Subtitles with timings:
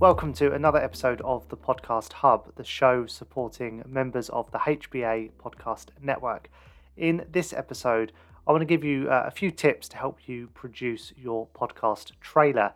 [0.00, 5.32] Welcome to another episode of the Podcast Hub, the show supporting members of the HBA
[5.32, 6.48] Podcast Network.
[6.96, 8.12] In this episode,
[8.46, 12.12] I want to give you uh, a few tips to help you produce your podcast
[12.22, 12.72] trailer.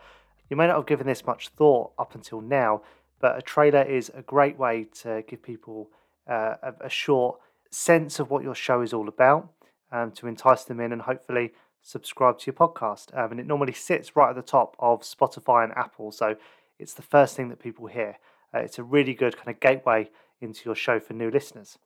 [0.50, 2.82] You may not have given this much thought up until now,
[3.20, 5.88] but a trailer is a great way to give people
[6.29, 9.48] uh, a, short sense of what your show is all about,
[9.93, 13.16] um, to entice them in and hopefully subscribe to your podcast.
[13.16, 16.36] Um, and it normally sits right at the top of Spotify and Apple, so
[16.78, 18.19] it's the first thing that people hear.
[18.55, 20.10] Uh, it's a really good kind of gateway
[20.41, 21.78] into your show for new listeners.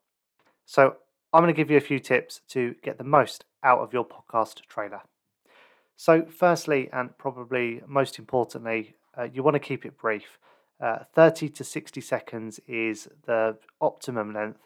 [0.64, 0.96] So
[1.32, 4.04] I'm going to give you a few tips to get the most out of your
[4.04, 5.02] podcast trailer.
[5.96, 10.38] So, firstly, and probably most importantly, uh, you want to keep it brief.
[10.80, 14.60] Uh, 30 to 60 seconds is the optimum length.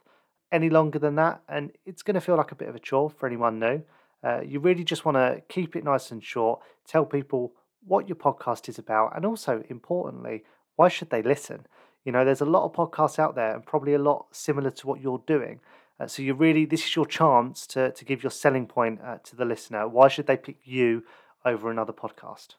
[0.53, 3.09] Any longer than that, and it's going to feel like a bit of a chore
[3.09, 3.83] for anyone new.
[4.23, 7.55] Uh, you really just want to keep it nice and short, tell people
[7.87, 10.45] what your podcast is about, and also importantly,
[10.77, 11.67] why should they listen?
[12.05, 14.87] You know, there's a lot of podcasts out there, and probably a lot similar to
[14.87, 15.61] what you're doing.
[16.01, 19.19] Uh, so you really, this is your chance to to give your selling point uh,
[19.25, 19.87] to the listener.
[19.87, 21.05] Why should they pick you
[21.45, 22.57] over another podcast?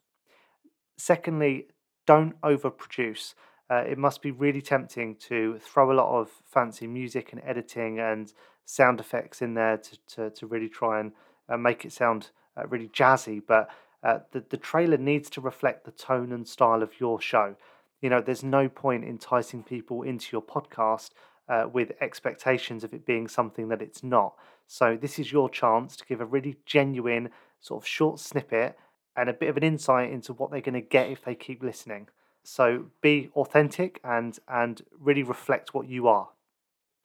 [0.97, 1.67] Secondly,
[2.06, 3.34] don't overproduce.
[3.69, 8.00] Uh, it must be really tempting to throw a lot of fancy music and editing
[8.00, 8.34] and
[8.66, 11.12] sound effects in there to, to, to really try and
[11.50, 13.42] uh, make it sound uh, really jazzy.
[13.45, 13.69] But
[14.04, 17.56] uh, the, the trailer needs to reflect the tone and style of your show.
[18.02, 21.12] You know, there's no point enticing people into your podcast
[21.48, 24.34] uh, with expectations of it being something that it's not.
[24.68, 27.30] So, this is your chance to give a really genuine,
[27.62, 28.78] sort of short snippet
[29.16, 31.64] and a bit of an insight into what they're going to get if they keep
[31.64, 32.08] listening.
[32.44, 36.30] So, be authentic and, and really reflect what you are.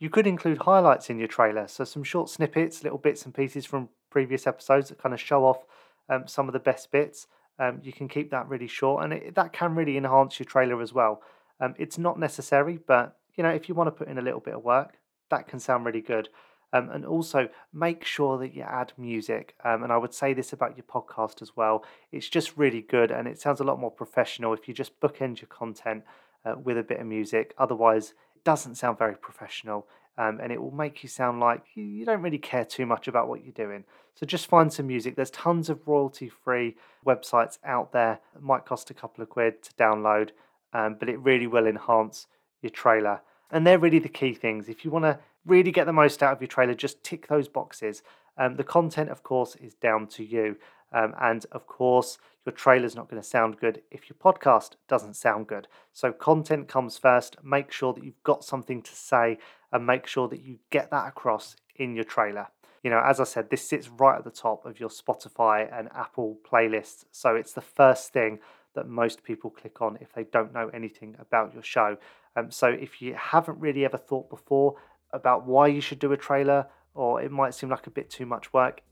[0.01, 3.67] You could include highlights in your trailer, so some short snippets, little bits and pieces
[3.67, 5.65] from previous episodes that kind of show off
[6.09, 7.27] um, some of the best bits.
[7.59, 10.81] Um, you can keep that really short, and it, that can really enhance your trailer
[10.81, 11.23] as well.
[11.61, 14.41] Um, it's not necessary, but you know if you want to put in a little
[14.41, 14.95] bit of work,
[15.31, 16.29] that can sound really good.
[16.71, 19.55] Um, and also make sure that you add music.
[19.65, 21.83] Um, and I would say this about your podcast as well.
[22.13, 25.41] It's just really good, and it sounds a lot more professional if you just bookend
[25.41, 26.05] your content
[26.45, 27.55] uh, with a bit of music.
[27.57, 32.05] Otherwise, it doesn't sound very professional um, and it will make you sound like you
[32.05, 33.85] don't really care too much about what you're doing.
[34.17, 35.15] So just find some music.
[35.15, 38.19] There's tons of royalty free websites out there.
[38.35, 40.31] It might cost a couple of quid to download,
[40.73, 42.27] um, but it really will enhance
[42.61, 43.21] your trailer.
[43.53, 44.69] And they're really the key things.
[44.69, 47.47] If you want to really get the most out of your trailer, just tick those
[47.47, 48.03] boxes.
[48.37, 50.57] Um, the content, of course, is down to you.
[50.93, 55.15] Um, and of course, your trailer's not going to sound good if your podcast doesn't
[55.15, 55.69] sound good.
[55.93, 57.37] So, content comes first.
[57.45, 59.39] Make sure that you've got something to say
[59.73, 62.49] and make sure that you get that across in your trailer.
[62.83, 65.89] You know, as I said, this sits right at the top of your Spotify and
[65.95, 67.05] Apple playlists.
[67.11, 68.39] So, it's the first thing
[68.75, 71.97] that most people click on if they don't know anything about your show.
[72.37, 74.77] Um, so, if you haven't really ever thought before
[75.13, 78.27] about why you should do a trailer, or it might seem like a bit too
[78.27, 78.83] much work,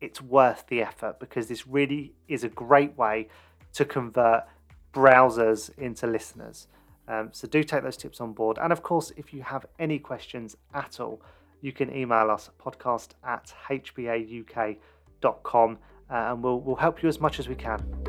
[0.00, 3.28] it's worth the effort because this really is a great way
[3.74, 4.44] to convert
[4.92, 6.66] browsers into listeners.
[7.08, 8.58] Um, so do take those tips on board.
[8.60, 11.20] And of course, if you have any questions at all,
[11.60, 14.78] you can email us podcast at hbauk.com
[16.10, 18.03] uh, and we'll, we'll help you as much as we can.